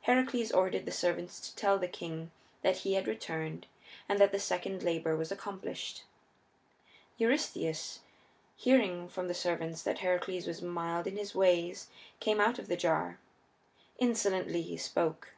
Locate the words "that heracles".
9.84-10.48